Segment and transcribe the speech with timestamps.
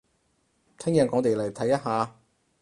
[0.79, 2.15] 聽日我哋嚟睇一下